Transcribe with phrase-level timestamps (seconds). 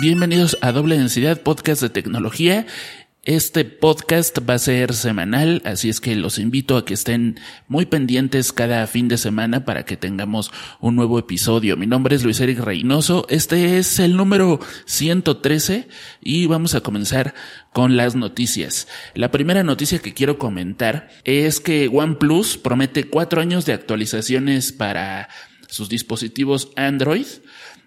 [0.00, 2.68] Bienvenidos a Doble Densidad, podcast de tecnología.
[3.24, 7.84] Este podcast va a ser semanal, así es que los invito a que estén muy
[7.84, 11.76] pendientes cada fin de semana para que tengamos un nuevo episodio.
[11.76, 15.88] Mi nombre es Luis Eric Reynoso, este es el número 113
[16.20, 17.34] y vamos a comenzar
[17.72, 18.86] con las noticias.
[19.14, 25.28] La primera noticia que quiero comentar es que OnePlus promete cuatro años de actualizaciones para
[25.68, 27.26] sus dispositivos Android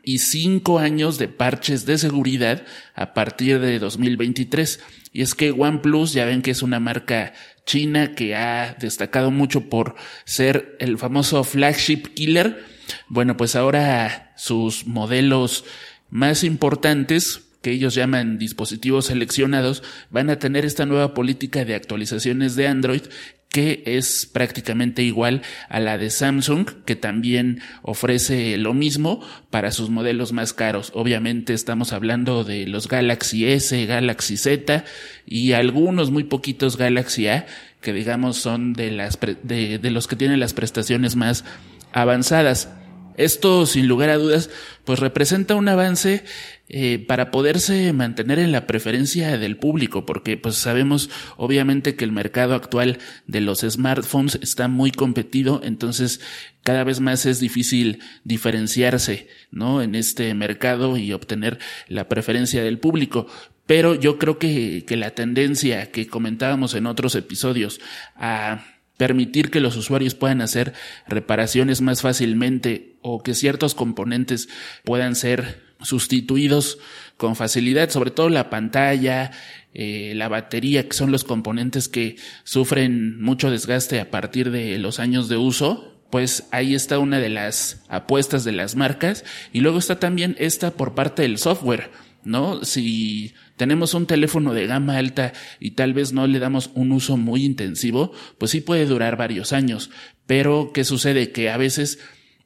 [0.04, 2.64] y cinco años de parches de seguridad
[2.96, 4.80] a partir de 2023.
[5.14, 7.34] Y es que OnePlus ya ven que es una marca
[7.66, 9.96] china que ha destacado mucho por
[10.26, 12.64] ser el famoso flagship killer.
[13.08, 15.66] Bueno, pues ahora sus modelos
[16.10, 22.56] más importantes que ellos llaman dispositivos seleccionados, van a tener esta nueva política de actualizaciones
[22.56, 23.04] de Android
[23.52, 29.90] que es prácticamente igual a la de Samsung, que también ofrece lo mismo para sus
[29.90, 30.92] modelos más caros.
[30.96, 34.86] Obviamente estamos hablando de los Galaxy S, Galaxy Z
[35.26, 37.46] y algunos muy poquitos Galaxy A,
[37.82, 41.44] que digamos son de, las de, de los que tienen las prestaciones más
[41.92, 42.70] avanzadas.
[43.18, 44.50] Esto, sin lugar a dudas,
[44.86, 46.24] pues representa un avance
[46.70, 52.12] eh, para poderse mantener en la preferencia del público, porque pues sabemos obviamente que el
[52.12, 56.22] mercado actual de los smartphones está muy competido, entonces
[56.64, 59.82] cada vez más es difícil diferenciarse, ¿no?
[59.82, 63.28] En este mercado y obtener la preferencia del público.
[63.66, 67.80] Pero yo creo que, que la tendencia que comentábamos en otros episodios
[68.16, 68.64] a
[69.02, 70.74] permitir que los usuarios puedan hacer
[71.08, 74.48] reparaciones más fácilmente o que ciertos componentes
[74.84, 76.78] puedan ser sustituidos
[77.18, 79.32] con facilidad, sobre todo la pantalla,
[79.74, 85.00] eh, la batería, que son los componentes que sufren mucho desgaste a partir de los
[85.00, 89.80] años de uso, pues ahí está una de las apuestas de las marcas y luego
[89.80, 91.90] está también esta por parte del software
[92.24, 92.64] ¿no?
[92.64, 97.16] Si tenemos un teléfono de gama alta y tal vez no le damos un uso
[97.16, 99.92] muy intensivo, pues sí puede durar varios años.
[100.26, 101.32] Pero, ¿qué sucede?
[101.32, 102.00] Que a veces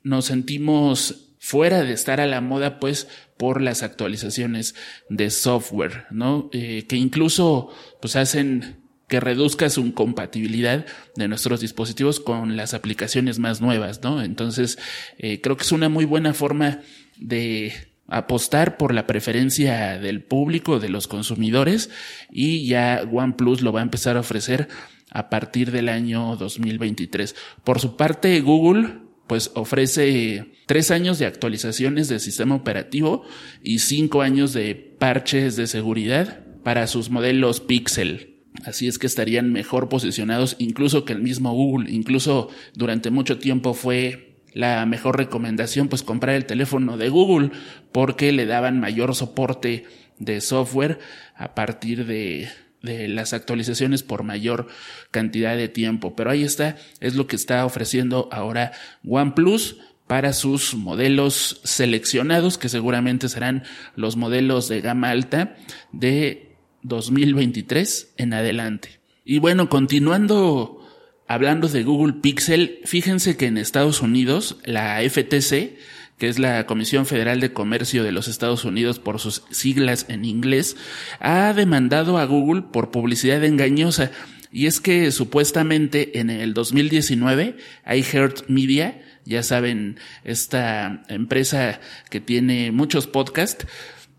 [0.03, 3.07] nos sentimos fuera de estar a la moda, pues,
[3.37, 4.75] por las actualizaciones
[5.07, 6.49] de software, ¿no?
[6.51, 7.69] Eh, que incluso,
[8.01, 10.85] pues, hacen que reduzca su compatibilidad
[11.15, 14.21] de nuestros dispositivos con las aplicaciones más nuevas, ¿no?
[14.21, 14.77] Entonces,
[15.17, 16.81] eh, creo que es una muy buena forma
[17.15, 17.71] de
[18.07, 21.89] apostar por la preferencia del público, de los consumidores,
[22.31, 24.67] y ya OnePlus lo va a empezar a ofrecer
[25.11, 27.35] a partir del año 2023.
[27.63, 33.23] Por su parte, Google pues ofrece tres años de actualizaciones del sistema operativo
[33.63, 38.35] y cinco años de parches de seguridad para sus modelos Pixel.
[38.63, 41.91] Así es que estarían mejor posicionados incluso que el mismo Google.
[41.91, 44.24] Incluso durante mucho tiempo fue
[44.55, 47.51] la mejor recomendación, pues comprar el teléfono de Google,
[47.91, 49.85] porque le daban mayor soporte
[50.17, 50.97] de software
[51.35, 52.49] a partir de,
[52.81, 54.67] de las actualizaciones por mayor
[55.11, 56.15] cantidad de tiempo.
[56.15, 58.71] Pero ahí está, es lo que está ofreciendo ahora
[59.05, 59.77] OnePlus
[60.07, 63.63] para sus modelos seleccionados, que seguramente serán
[63.95, 65.57] los modelos de gama alta
[65.91, 69.01] de 2023 en adelante.
[69.25, 70.84] Y bueno, continuando
[71.27, 75.75] Hablando de Google Pixel, fíjense que en Estados Unidos la FTC,
[76.19, 80.23] que es la Comisión Federal de Comercio de los Estados Unidos por sus siglas en
[80.23, 80.77] inglés,
[81.19, 84.11] ha demandado a Google por publicidad engañosa.
[84.51, 87.57] Y es que supuestamente en el 2019
[87.91, 91.79] iHeart Media, ya saben, esta empresa
[92.11, 93.65] que tiene muchos podcasts,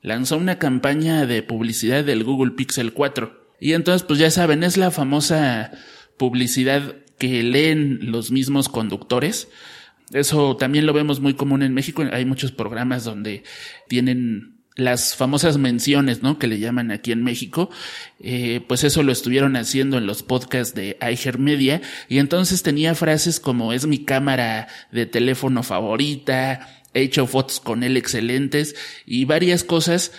[0.03, 3.47] lanzó una campaña de publicidad del Google Pixel 4.
[3.61, 5.71] Y entonces, pues ya saben, es la famosa
[6.17, 9.49] publicidad que leen los mismos conductores.
[10.13, 12.05] Eso también lo vemos muy común en México.
[12.13, 13.43] Hay muchos programas donde
[13.89, 16.39] tienen las famosas menciones, ¿no?
[16.39, 17.71] Que le llaman aquí en México,
[18.21, 22.95] eh, pues eso lo estuvieron haciendo en los podcasts de iHeart Media y entonces tenía
[22.95, 28.77] frases como es mi cámara de teléfono favorita, he hecho fotos con él excelentes
[29.07, 30.13] y varias cosas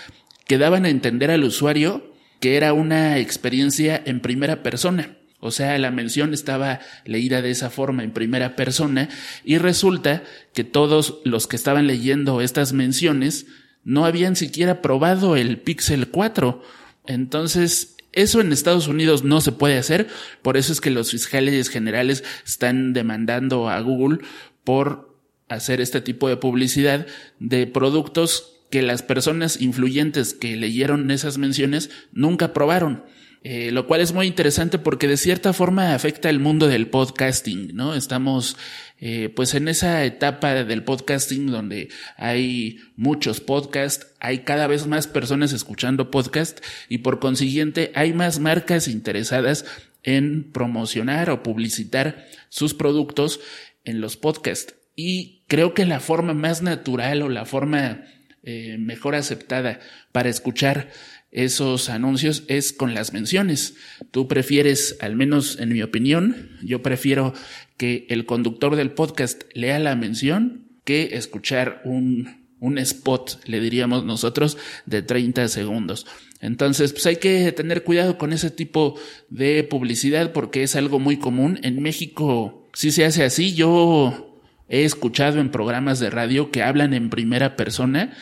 [0.47, 5.17] que daban a entender al usuario que era una experiencia en primera persona.
[5.39, 9.09] O sea, la mención estaba leída de esa forma en primera persona
[9.43, 10.23] y resulta
[10.53, 13.45] que todos los que estaban leyendo estas menciones
[13.83, 16.61] no habían siquiera probado el Pixel 4.
[17.05, 20.07] Entonces, eso en Estados Unidos no se puede hacer,
[20.41, 24.19] por eso es que los fiscales generales están demandando a Google
[24.63, 25.15] por
[25.49, 27.05] hacer este tipo de publicidad
[27.39, 33.03] de productos que las personas influyentes que leyeron esas menciones nunca probaron.
[33.49, 37.73] Eh, lo cual es muy interesante porque de cierta forma afecta el mundo del podcasting,
[37.73, 37.93] ¿no?
[37.95, 38.57] Estamos
[38.99, 45.07] eh, pues en esa etapa del podcasting donde hay muchos podcasts, hay cada vez más
[45.07, 46.59] personas escuchando podcast
[46.89, 49.63] y por consiguiente hay más marcas interesadas
[50.03, 53.39] en promocionar o publicitar sus productos
[53.85, 54.75] en los podcasts.
[54.93, 58.03] Y creo que la forma más natural o la forma
[58.49, 60.89] eh, mejor aceptada para escuchar
[61.31, 63.75] esos anuncios es con las menciones.
[64.11, 67.33] Tú prefieres, al menos en mi opinión, yo prefiero
[67.77, 74.05] que el conductor del podcast lea la mención que escuchar un, un spot, le diríamos
[74.05, 76.05] nosotros, de 30 segundos.
[76.39, 78.99] Entonces, pues hay que tener cuidado con ese tipo
[79.29, 81.59] de publicidad porque es algo muy común.
[81.63, 83.53] En México sí se hace así.
[83.53, 84.39] Yo
[84.69, 88.15] he escuchado en programas de radio que hablan en primera persona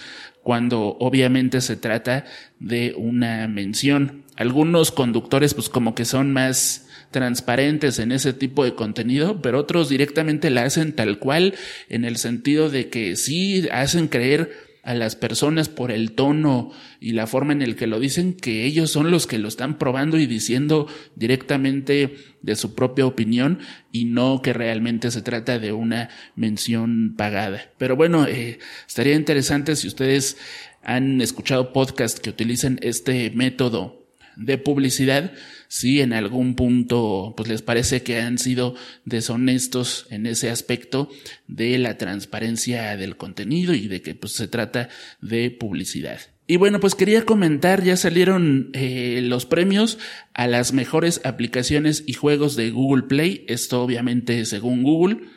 [0.45, 2.23] cuando obviamente se trata
[2.59, 4.25] de una mención.
[4.35, 9.89] Algunos conductores pues como que son más transparentes en ese tipo de contenido, pero otros
[9.89, 11.55] directamente la hacen tal cual
[11.89, 14.51] en el sentido de que sí hacen creer
[14.85, 18.65] a las personas por el tono y la forma en el que lo dicen, que
[18.65, 23.59] ellos son los que lo están probando y diciendo directamente de su propia opinión
[23.91, 27.71] y no que realmente se trata de una mención pagada.
[27.79, 30.37] Pero bueno, eh, estaría interesante si ustedes
[30.83, 34.05] han escuchado podcasts que utilicen este método
[34.35, 35.33] de publicidad,
[35.75, 41.09] si en algún punto pues les parece que han sido deshonestos en ese aspecto
[41.49, 44.87] de la transparencia del contenido y de que pues se trata
[45.19, 46.21] de publicidad.
[46.47, 49.97] Y bueno, pues quería comentar, ya salieron eh, los premios
[50.33, 55.27] a las mejores aplicaciones y juegos de Google Play, esto obviamente según Google.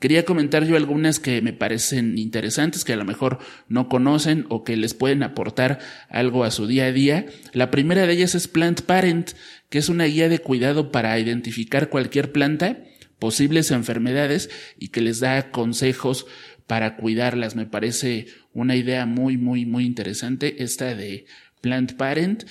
[0.00, 4.62] Quería comentar yo algunas que me parecen interesantes, que a lo mejor no conocen o
[4.62, 7.26] que les pueden aportar algo a su día a día.
[7.52, 9.32] La primera de ellas es Plant Parent,
[9.70, 12.78] que es una guía de cuidado para identificar cualquier planta,
[13.18, 16.26] posibles enfermedades y que les da consejos
[16.68, 17.56] para cuidarlas.
[17.56, 21.26] Me parece una idea muy, muy, muy interesante esta de
[21.60, 22.44] Plant Parent.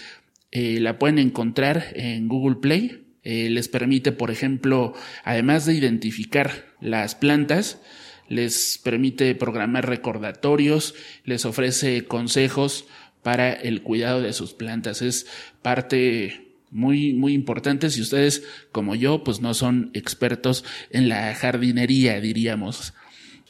[0.52, 3.07] Eh, la pueden encontrar en Google Play.
[3.30, 4.94] Eh, les permite, por ejemplo,
[5.26, 7.82] además de identificar las plantas,
[8.30, 10.96] les permite programar recordatorios,
[11.26, 12.86] les ofrece consejos
[13.24, 15.02] para el cuidado de sus plantas.
[15.02, 15.28] Es
[15.62, 22.22] parte muy, muy importante si ustedes, como yo, pues no son expertos en la jardinería,
[22.22, 22.94] diríamos.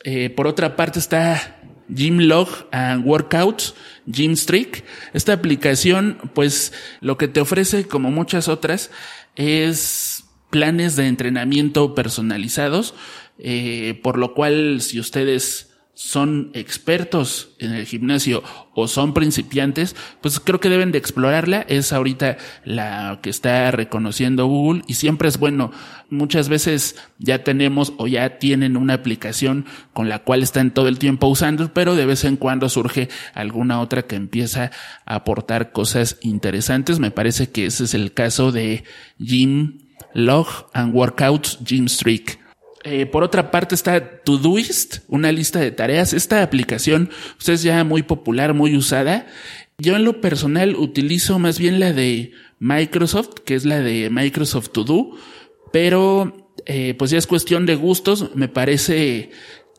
[0.03, 1.59] Eh, por otra parte está
[1.89, 3.73] Gym Log and Workouts,
[4.05, 4.83] Gym Streak.
[5.13, 8.91] Esta aplicación, pues lo que te ofrece, como muchas otras,
[9.37, 12.93] es planes de entrenamiento personalizados,
[13.39, 15.66] eh, por lo cual si ustedes
[15.97, 18.43] son expertos en el gimnasio
[18.75, 21.65] o son principiantes, pues creo que deben de explorarla.
[21.67, 25.71] Es ahorita la que está reconociendo Google y siempre es bueno.
[26.11, 30.99] Muchas veces ya tenemos o ya tienen una aplicación con la cual están todo el
[30.99, 34.69] tiempo usando, pero de vez en cuando surge alguna otra que empieza
[35.07, 36.99] a aportar cosas interesantes.
[36.99, 38.83] Me parece que ese es el caso de
[39.17, 39.79] Gym
[40.13, 42.37] Log and Workouts Gym Streak.
[42.83, 46.13] Eh, por otra parte está Todoist, una lista de tareas.
[46.13, 49.27] Esta aplicación pues, es ya muy popular, muy usada.
[49.77, 54.69] Yo en lo personal utilizo más bien la de Microsoft, que es la de Microsoft
[54.69, 55.11] To Do,
[55.71, 58.31] pero eh, pues ya es cuestión de gustos.
[58.35, 59.31] Me parece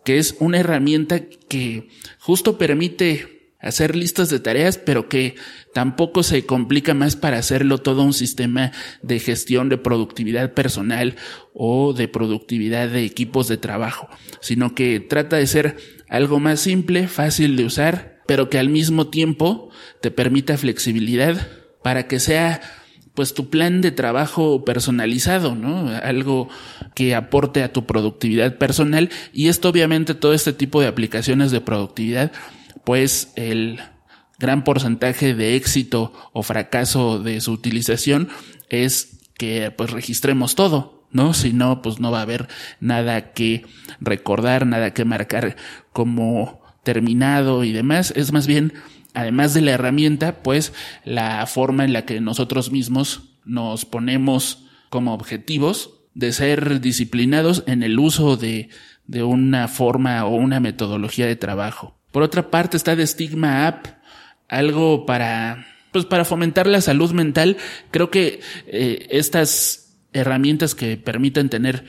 [0.05, 5.35] que es una herramienta que justo permite hacer listas de tareas, pero que
[5.75, 8.73] tampoco se complica más para hacerlo todo un sistema
[9.03, 11.17] de gestión de productividad personal
[11.55, 14.09] o de productividad de equipos de trabajo,
[14.41, 15.77] sino que trata de ser
[16.09, 21.49] algo más simple, fácil de usar, pero que al mismo tiempo te permita flexibilidad
[21.83, 22.61] para que sea
[23.15, 25.89] pues tu plan de trabajo personalizado, ¿no?
[25.89, 26.49] Algo
[26.95, 31.61] que aporte a tu productividad personal y esto obviamente todo este tipo de aplicaciones de
[31.61, 32.31] productividad
[32.89, 33.81] pues el
[34.39, 38.31] gran porcentaje de éxito o fracaso de su utilización
[38.71, 41.35] es que pues registremos todo, ¿no?
[41.35, 42.49] Si no, pues no va a haber
[42.81, 43.67] nada que
[44.01, 45.57] recordar, nada que marcar
[45.93, 48.15] como terminado y demás.
[48.17, 48.73] Es más bien,
[49.13, 50.73] además de la herramienta, pues
[51.05, 57.83] la forma en la que nosotros mismos nos ponemos como objetivos de ser disciplinados en
[57.83, 58.71] el uso de,
[59.07, 61.98] de una forma o una metodología de trabajo.
[62.19, 63.87] Por otra parte está de Stigma App,
[64.49, 67.57] algo para, pues para fomentar la salud mental.
[67.93, 71.85] Creo que eh, estas herramientas que permiten tener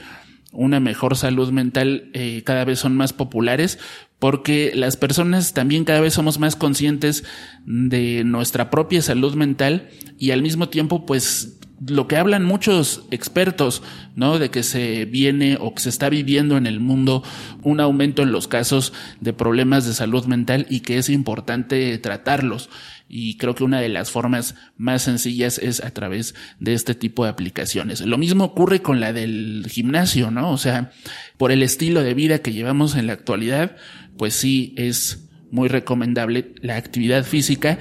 [0.52, 3.80] una mejor salud mental eh, cada vez son más populares
[4.20, 7.24] porque las personas también cada vez somos más conscientes
[7.66, 13.82] de nuestra propia salud mental y al mismo tiempo pues lo que hablan muchos expertos,
[14.16, 14.40] ¿no?
[14.40, 17.24] De que se viene o que se está viviendo en el mundo
[17.64, 22.70] un aumento en los casos de problemas de salud mental y que es importante tratarlos.
[23.08, 27.24] Y creo que una de las formas más sencillas es a través de este tipo
[27.24, 28.02] de aplicaciones.
[28.02, 30.52] Lo mismo ocurre con la del gimnasio, ¿no?
[30.52, 30.92] O sea,
[31.38, 33.78] por el estilo de vida que llevamos en la actualidad,
[34.18, 37.80] pues sí es muy recomendable la actividad física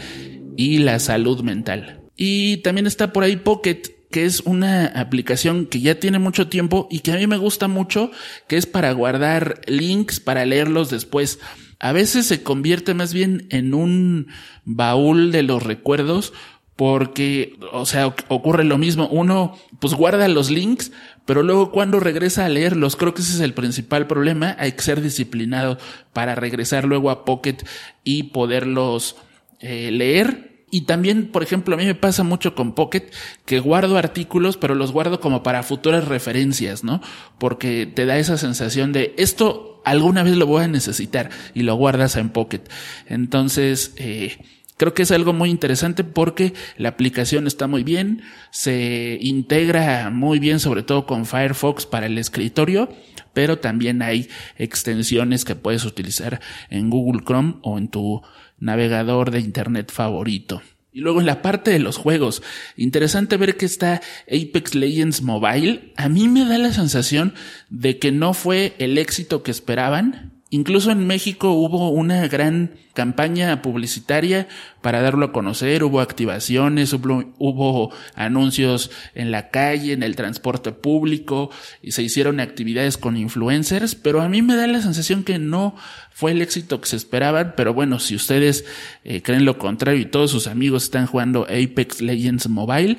[0.57, 2.08] y la salud mental.
[2.21, 6.89] Y también está por ahí Pocket, que es una aplicación que ya tiene mucho tiempo
[6.91, 8.11] y que a mí me gusta mucho,
[8.49, 11.39] que es para guardar links, para leerlos después.
[11.79, 14.27] A veces se convierte más bien en un
[14.65, 16.33] baúl de los recuerdos
[16.75, 19.07] porque, o sea, ocurre lo mismo.
[19.09, 20.91] Uno, pues guarda los links,
[21.25, 24.57] pero luego cuando regresa a leerlos, creo que ese es el principal problema.
[24.59, 25.79] Hay que ser disciplinado
[26.13, 27.59] para regresar luego a Pocket
[28.03, 29.15] y poderlos
[29.61, 33.11] eh, leer y también, por ejemplo, a mí me pasa mucho con Pocket
[33.45, 37.01] que guardo artículos, pero los guardo como para futuras referencias, ¿no?
[37.39, 41.75] Porque te da esa sensación de esto alguna vez lo voy a necesitar y lo
[41.75, 42.63] guardas en Pocket.
[43.07, 44.39] Entonces, eh,
[44.77, 50.39] creo que es algo muy interesante porque la aplicación está muy bien, se integra muy
[50.39, 52.89] bien, sobre todo con Firefox para el escritorio,
[53.33, 58.23] pero también hay extensiones que puedes utilizar en Google Chrome o en tu
[58.61, 60.63] navegador de Internet favorito.
[60.93, 62.43] Y luego en la parte de los juegos,
[62.77, 65.93] interesante ver que está Apex Legends Mobile.
[65.97, 67.35] A mí me da la sensación
[67.69, 73.61] de que no fue el éxito que esperaban Incluso en México hubo una gran campaña
[73.61, 74.49] publicitaria
[74.81, 81.51] para darlo a conocer, hubo activaciones, hubo, anuncios en la calle, en el transporte público,
[81.83, 85.77] y se hicieron actividades con influencers, pero a mí me da la sensación que no
[86.11, 88.65] fue el éxito que se esperaban, pero bueno, si ustedes
[89.05, 92.99] eh, creen lo contrario y todos sus amigos están jugando Apex Legends Mobile,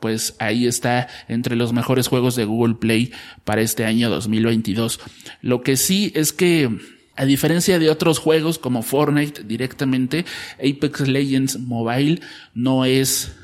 [0.00, 3.12] pues ahí está entre los mejores juegos de Google Play
[3.44, 5.00] para este año 2022.
[5.42, 6.70] Lo que sí es que
[7.16, 10.24] a diferencia de otros juegos como Fortnite directamente,
[10.58, 12.20] Apex Legends Mobile
[12.54, 13.36] no es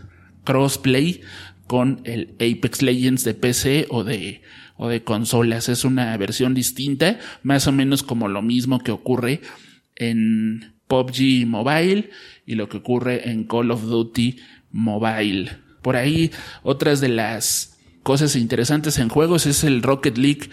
[0.45, 1.21] crossplay
[1.67, 4.43] con el Apex Legends de PC o de
[4.77, 5.69] o de consolas.
[5.69, 9.41] Es una versión distinta, más o menos como lo mismo que ocurre
[9.97, 12.11] en PUBG Mobile
[12.47, 14.37] y lo que ocurre en Call of Duty
[14.71, 15.66] Mobile.
[15.87, 16.33] Por ahí,
[16.65, 20.51] otras de las cosas interesantes en juegos es el Rocket League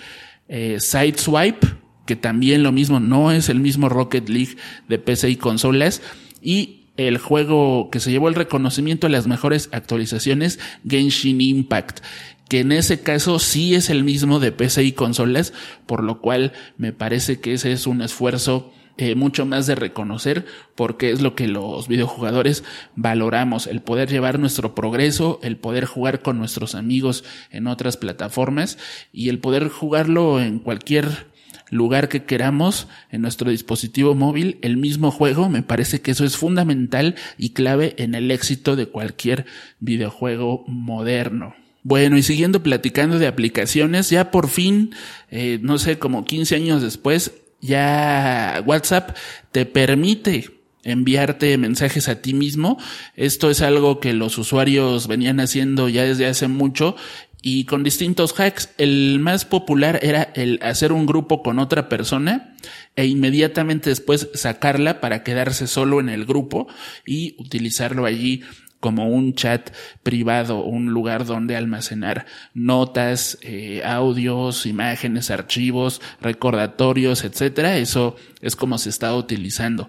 [0.47, 1.69] eh, Sideswipe,
[2.05, 6.03] que también lo mismo, no es el mismo Rocket League de PC y consolas.
[6.39, 12.01] Y el juego que se llevó el reconocimiento a las mejores actualizaciones, Genshin Impact,
[12.47, 15.51] que en ese caso sí es el mismo de PC y consolas,
[15.87, 20.45] por lo cual me parece que ese es un esfuerzo eh, mucho más de reconocer
[20.75, 22.63] porque es lo que los videojugadores
[22.95, 28.77] valoramos, el poder llevar nuestro progreso, el poder jugar con nuestros amigos en otras plataformas
[29.11, 31.33] y el poder jugarlo en cualquier
[31.73, 36.37] lugar que queramos en nuestro dispositivo móvil, el mismo juego, me parece que eso es
[36.37, 39.45] fundamental y clave en el éxito de cualquier
[39.79, 41.55] videojuego moderno.
[41.83, 44.91] Bueno, y siguiendo platicando de aplicaciones, ya por fin,
[45.29, 49.15] eh, no sé, como 15 años después, ya WhatsApp
[49.51, 50.51] te permite
[50.83, 52.77] enviarte mensajes a ti mismo.
[53.15, 56.95] Esto es algo que los usuarios venían haciendo ya desde hace mucho
[57.41, 58.69] y con distintos hacks.
[58.77, 62.55] El más popular era el hacer un grupo con otra persona
[62.95, 66.67] e inmediatamente después sacarla para quedarse solo en el grupo
[67.05, 68.43] y utilizarlo allí
[68.83, 69.69] como un chat
[70.03, 77.77] privado, un lugar donde almacenar notas, eh, audios, imágenes, archivos, recordatorios, etcétera.
[77.77, 79.87] Eso es como se está utilizando.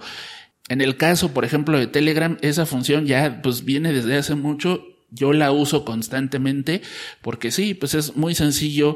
[0.68, 4.86] En el caso, por ejemplo, de Telegram, esa función ya pues viene desde hace mucho.
[5.10, 6.80] Yo la uso constantemente
[7.20, 8.94] porque sí, pues es muy sencillo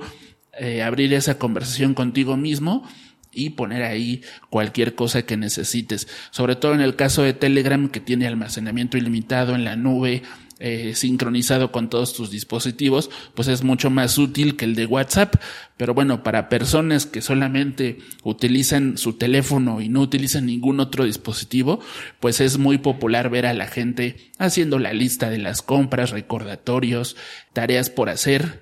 [0.60, 2.88] eh, abrir esa conversación contigo mismo
[3.32, 6.08] y poner ahí cualquier cosa que necesites.
[6.30, 10.22] Sobre todo en el caso de Telegram que tiene almacenamiento ilimitado en la nube,
[10.60, 15.36] eh, sincronizado con todos tus dispositivos, pues es mucho más útil que el de WhatsApp.
[15.76, 21.78] Pero bueno, para personas que solamente utilizan su teléfono y no utilizan ningún otro dispositivo,
[22.18, 27.16] pues es muy popular ver a la gente haciendo la lista de las compras, recordatorios,
[27.52, 28.60] tareas por hacer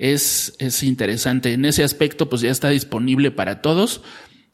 [0.00, 1.52] es, es interesante.
[1.52, 4.02] En ese aspecto, pues ya está disponible para todos.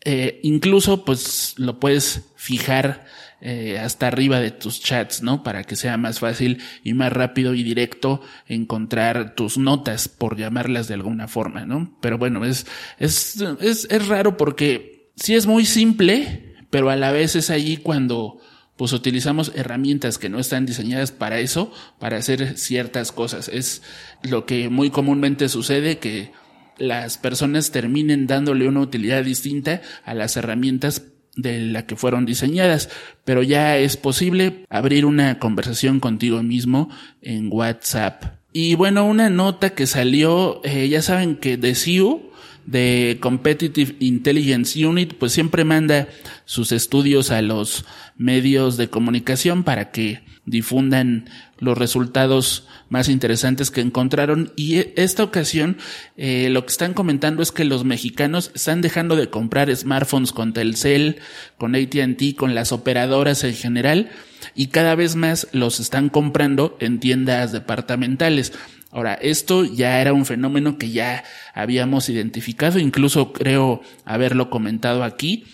[0.04, 3.06] Eh, incluso, pues lo puedes fijar
[3.40, 5.44] eh, hasta arriba de tus chats, ¿no?
[5.44, 10.88] Para que sea más fácil y más rápido y directo encontrar tus notas, por llamarlas
[10.88, 11.96] de alguna forma, ¿no?
[12.00, 12.66] Pero bueno, es,
[12.98, 17.76] es, es, es raro porque sí es muy simple, pero a la vez es allí
[17.76, 18.40] cuando
[18.76, 23.48] pues utilizamos herramientas que no están diseñadas para eso, para hacer ciertas cosas.
[23.48, 23.82] Es
[24.22, 26.32] lo que muy comúnmente sucede que
[26.78, 31.04] las personas terminen dándole una utilidad distinta a las herramientas
[31.36, 32.88] de la que fueron diseñadas,
[33.24, 36.90] pero ya es posible abrir una conversación contigo mismo
[37.20, 38.24] en WhatsApp.
[38.52, 42.25] Y bueno, una nota que salió, eh, ya saben que de CIU,
[42.66, 46.08] de Competitive Intelligence Unit, pues siempre manda
[46.44, 47.84] sus estudios a los
[48.16, 55.24] medios de comunicación para que difundan los resultados más interesantes que encontraron y e, esta
[55.24, 55.76] ocasión
[56.16, 60.52] eh, lo que están comentando es que los mexicanos están dejando de comprar smartphones con
[60.52, 61.16] Telcel,
[61.58, 64.10] con AT&T, con las operadoras en general
[64.54, 68.52] y cada vez más los están comprando en tiendas departamentales.
[68.90, 71.24] Ahora, esto ya era un fenómeno que ya
[71.54, 75.44] habíamos identificado, incluso creo haberlo comentado aquí,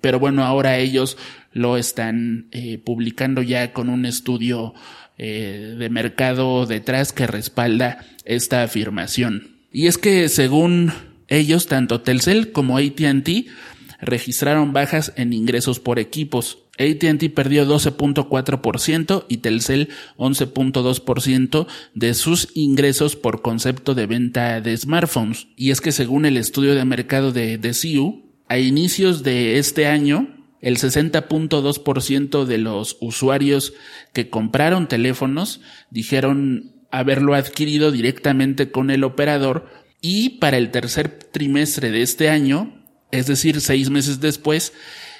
[0.00, 1.16] pero bueno, ahora ellos
[1.52, 4.74] lo están eh, publicando ya con un estudio
[5.18, 9.56] eh, de mercado detrás que respalda esta afirmación.
[9.72, 10.92] Y es que según
[11.28, 13.28] ellos, tanto Telcel como ATT
[14.00, 16.58] registraron bajas en ingresos por equipos.
[16.78, 25.48] ATT perdió 12.4% y Telcel 11.2% de sus ingresos por concepto de venta de smartphones.
[25.56, 29.86] Y es que según el estudio de mercado de, de CIU, a inicios de este
[29.86, 33.74] año, el 60.2% de los usuarios
[34.12, 39.68] que compraron teléfonos dijeron haberlo adquirido directamente con el operador
[40.00, 42.79] y para el tercer trimestre de este año,
[43.12, 44.72] es decir, seis meses después,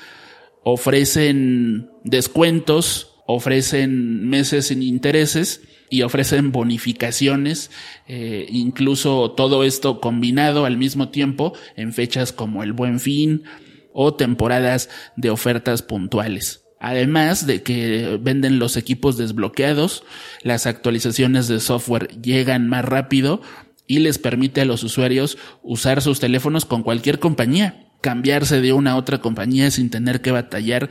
[0.63, 5.61] ofrecen descuentos, ofrecen meses sin intereses
[5.93, 7.71] y ofrecen bonificaciones,
[8.09, 13.43] eh, incluso todo esto combinado al mismo tiempo en fechas como el buen fin
[13.93, 16.65] o temporadas de ofertas puntuales.
[16.81, 20.02] Además de que venden los equipos desbloqueados,
[20.43, 23.43] las actualizaciones de software llegan más rápido
[23.87, 28.93] y les permite a los usuarios usar sus teléfonos con cualquier compañía, cambiarse de una
[28.93, 30.89] a otra compañía sin tener que batallar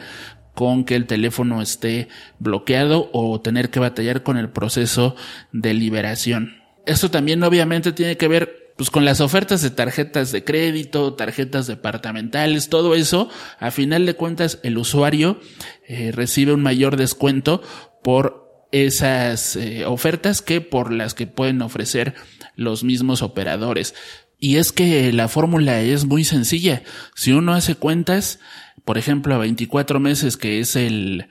[0.53, 2.07] con que el teléfono esté
[2.39, 5.15] bloqueado o tener que batallar con el proceso
[5.51, 6.61] de liberación.
[6.85, 11.67] Esto también obviamente tiene que ver pues con las ofertas de tarjetas de crédito, tarjetas
[11.67, 15.39] departamentales, todo eso, a final de cuentas el usuario
[15.87, 17.61] eh, recibe un mayor descuento
[18.03, 22.15] por esas eh, ofertas que por las que pueden ofrecer
[22.55, 23.93] los mismos operadores.
[24.43, 26.81] Y es que la fórmula es muy sencilla.
[27.13, 28.39] Si uno hace cuentas,
[28.83, 31.27] por ejemplo, a 24 meses, que es el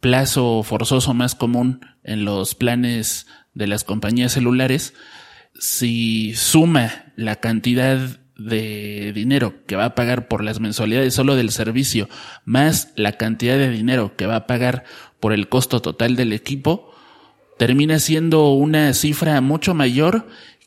[0.00, 4.94] plazo forzoso más común en los planes de las compañías celulares,
[5.58, 7.98] si suma la cantidad
[8.38, 12.08] de dinero que va a pagar por las mensualidades solo del servicio,
[12.46, 14.84] más la cantidad de dinero que va a pagar
[15.20, 16.94] por el costo total del equipo,
[17.58, 20.26] termina siendo una cifra mucho mayor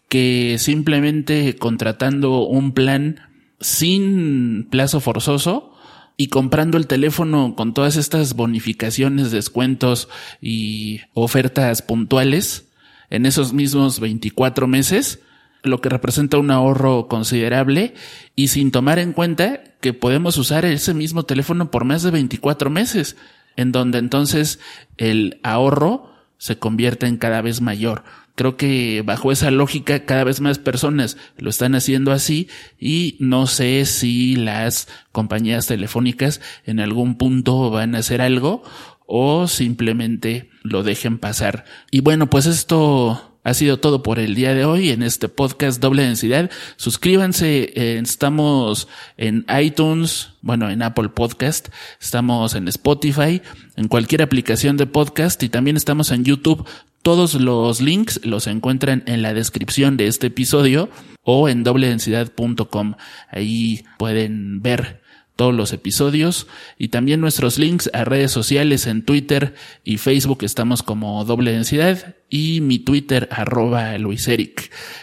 [0.09, 3.21] que simplemente contratando un plan
[3.59, 5.73] sin plazo forzoso
[6.15, 10.09] y comprando el teléfono con todas estas bonificaciones, descuentos
[10.41, 12.69] y ofertas puntuales
[13.09, 15.19] en esos mismos 24 meses,
[15.63, 17.93] lo que representa un ahorro considerable
[18.35, 22.69] y sin tomar en cuenta que podemos usar ese mismo teléfono por más de 24
[22.69, 23.15] meses,
[23.55, 24.59] en donde entonces
[24.97, 28.03] el ahorro se convierte en cada vez mayor.
[28.37, 32.47] Creo que bajo esa lógica cada vez más personas lo están haciendo así
[32.79, 38.61] y no sé si las compañías telefónicas en algún punto van a hacer algo
[39.07, 41.65] o simplemente lo dejen pasar.
[41.89, 45.79] Y bueno, pues esto ha sido todo por el día de hoy en este podcast
[45.79, 46.51] doble densidad.
[46.75, 51.69] Suscríbanse, eh, estamos en iTunes, bueno, en Apple Podcast,
[52.01, 53.41] estamos en Spotify,
[53.77, 56.67] en cualquier aplicación de podcast y también estamos en YouTube.
[57.01, 60.89] Todos los links los encuentran en la descripción de este episodio
[61.23, 62.95] o en dobledensidad.com.
[63.31, 64.99] Ahí pueden ver
[65.37, 66.47] todos los episodios
[66.77, 72.15] y también nuestros links a redes sociales en Twitter y Facebook estamos como doble densidad
[72.29, 74.27] y mi Twitter arroba Luis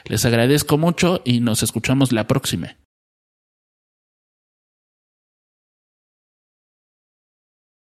[0.04, 2.76] Les agradezco mucho y nos escuchamos la próxima.